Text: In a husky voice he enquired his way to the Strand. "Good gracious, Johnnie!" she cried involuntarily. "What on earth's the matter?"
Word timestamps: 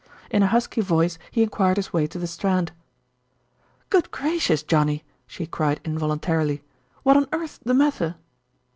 In 0.31 0.41
a 0.41 0.47
husky 0.47 0.81
voice 0.81 1.19
he 1.29 1.43
enquired 1.43 1.77
his 1.77 1.93
way 1.93 2.07
to 2.07 2.17
the 2.17 2.25
Strand. 2.25 2.71
"Good 3.91 4.09
gracious, 4.09 4.63
Johnnie!" 4.63 5.03
she 5.27 5.45
cried 5.45 5.79
involuntarily. 5.85 6.63
"What 7.03 7.17
on 7.17 7.27
earth's 7.31 7.59
the 7.59 7.75
matter?" 7.75 8.15